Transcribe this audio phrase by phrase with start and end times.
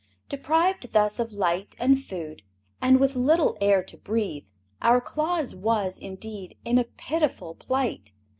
[0.29, 2.41] Deprived thus of light and food,
[2.81, 4.47] and with little air to breathe,
[4.81, 8.11] our Claus was, indeed, in a pitiful plight.